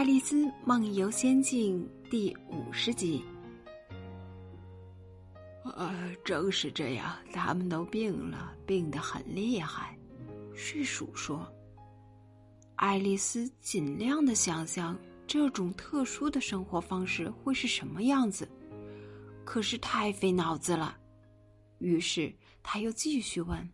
[0.02, 3.22] 《爱丽丝梦游仙境》第五十集。
[5.62, 9.94] 呃，正是这样，他们都病了，病得很厉害。
[10.54, 11.46] 睡鼠说
[12.76, 18.48] ：“爱丽丝尽量的想象这种特殊的生活方式会是什么样子，
[19.44, 20.96] 可是太费脑子了。
[21.76, 23.68] 于是他又继续问：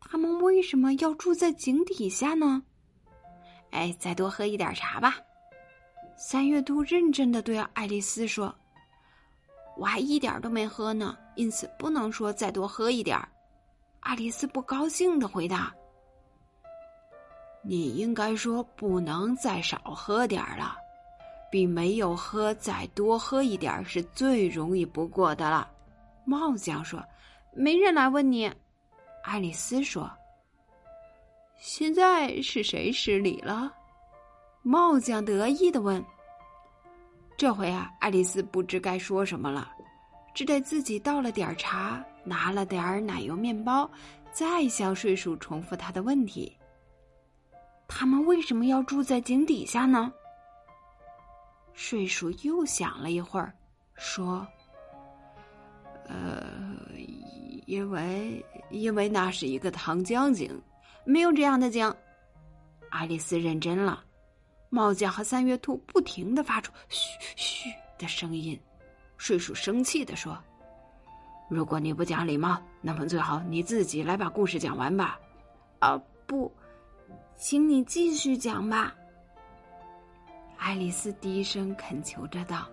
[0.00, 2.64] 他们为什么要住在井底下呢？”
[3.72, 5.16] 哎，再多喝一点茶吧。
[6.16, 8.54] 三月兔认真的对爱丽丝说
[9.76, 13.18] ：“我还一点都没喝呢，因此不能说再多喝一点。”
[14.00, 15.74] 爱丽丝不高兴的回答
[17.64, 20.76] ：“你应该说不能再少喝点了，
[21.50, 25.68] 比没有喝再多喝一点是最容易不过的了。”
[26.24, 27.02] 帽匠说
[27.56, 28.52] ：“没人来问你。”
[29.24, 30.10] 爱丽丝说。
[31.62, 33.72] 现在是谁失礼了？
[34.62, 36.04] 帽匠得意的问。
[37.36, 39.72] 这回啊，爱丽丝不知该说什么了，
[40.34, 43.88] 只得自己倒了点茶，拿了点奶油面包，
[44.32, 46.52] 再向睡鼠重复他的问题：
[47.86, 50.12] 他们为什么要住在井底下呢？
[51.74, 53.54] 睡鼠又想了一会儿，
[53.94, 54.44] 说
[56.10, 56.44] ：“呃，
[57.66, 60.60] 因为因为那是一个糖浆井。”
[61.04, 61.92] 没有这样的井，
[62.90, 64.04] 爱丽丝认真了。
[64.70, 68.58] 帽匠和三月兔不停的发出“嘘嘘”的声音。
[69.18, 70.38] 睡鼠生气的说
[71.50, 75.18] ：“如果你不讲礼貌，那么最好你自己来把故事讲完吧。”
[75.80, 76.50] 啊，不，
[77.36, 78.94] 请你继续讲吧。
[80.56, 82.66] 爱丽丝低声恳求着道：“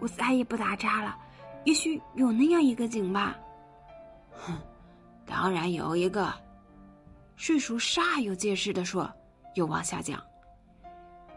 [0.00, 1.16] 我再也不打岔了。
[1.64, 3.38] 也许有那样一个井吧。”
[4.34, 4.58] 哼，
[5.24, 6.32] 当然有一个。
[7.42, 9.12] 睡鼠煞有介事的说，
[9.56, 10.22] 又往下讲。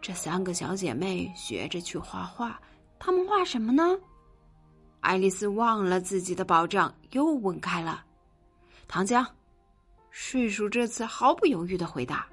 [0.00, 2.56] 这三个小姐妹学着去画画，
[3.00, 3.82] 她们画什么呢？
[5.00, 8.04] 爱丽丝忘了自己的保障，又问开了。
[8.86, 9.26] 糖浆。
[10.12, 12.28] 睡鼠这次毫不犹豫的回答。